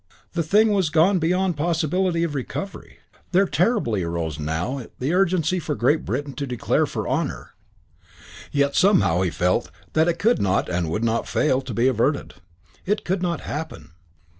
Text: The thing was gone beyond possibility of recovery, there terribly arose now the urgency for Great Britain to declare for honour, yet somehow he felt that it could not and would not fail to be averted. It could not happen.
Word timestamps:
The 0.33 0.41
thing 0.41 0.69
was 0.71 0.89
gone 0.89 1.19
beyond 1.19 1.55
possibility 1.57 2.23
of 2.23 2.33
recovery, 2.33 2.97
there 3.33 3.45
terribly 3.45 4.01
arose 4.01 4.39
now 4.39 4.87
the 4.97 5.13
urgency 5.13 5.59
for 5.59 5.75
Great 5.75 6.05
Britain 6.05 6.33
to 6.37 6.47
declare 6.47 6.87
for 6.87 7.07
honour, 7.07 7.51
yet 8.51 8.75
somehow 8.75 9.21
he 9.21 9.29
felt 9.29 9.69
that 9.93 10.07
it 10.07 10.17
could 10.17 10.41
not 10.41 10.67
and 10.67 10.89
would 10.89 11.03
not 11.03 11.27
fail 11.27 11.61
to 11.61 11.73
be 11.75 11.87
averted. 11.87 12.33
It 12.83 13.05
could 13.05 13.21
not 13.21 13.41
happen. 13.41 13.91